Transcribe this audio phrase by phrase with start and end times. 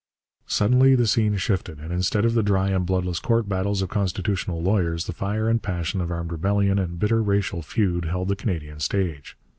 [0.47, 4.59] Suddenly the scene shifted, and, instead of the dry and bloodless court battles of constitutional
[4.59, 8.79] lawyers, the fire and passion of armed rebellion and bitter racial feud held the Canadian
[8.79, 9.37] stage.